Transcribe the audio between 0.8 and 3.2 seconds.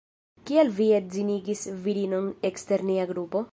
edzinigis virinon ekster nia